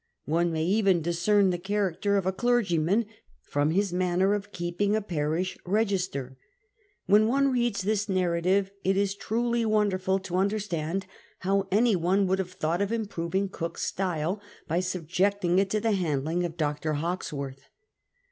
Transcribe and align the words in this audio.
One 0.25 0.51
may 0.51 0.65
even 0.65 1.03
discern 1.03 1.51
the 1.51 1.59
character 1.59 2.17
of 2.17 2.25
a 2.25 2.31
clergyman 2.31 3.05
from 3.43 3.69
his 3.69 3.93
manner 3.93 4.33
of 4.33 4.51
keeping 4.51 4.95
a 4.95 4.99
parish 5.01 5.59
register. 5.63 6.37
When 7.05 7.27
one 7.27 7.51
reads 7.51 7.83
this 7.83 8.09
narrative, 8.09 8.71
it 8.83 8.97
is 8.97 9.13
truly 9.13 9.63
wonderful 9.63 10.17
to 10.17 10.37
understand 10.37 11.05
how 11.41 11.67
any 11.71 11.95
one 11.95 12.25
would 12.25 12.39
have 12.39 12.53
thought 12.53 12.81
of 12.81 12.91
im 12.91 13.05
proving 13.05 13.47
Cook's 13.47 13.83
style 13.83 14.41
by 14.67 14.79
subjecting 14.79 15.59
it 15.59 15.69
to 15.69 15.79
the 15.79 15.91
handling 15.91 16.45
of 16.45 16.57
Dr. 16.57 16.93
Hawkesworth. 16.93 17.67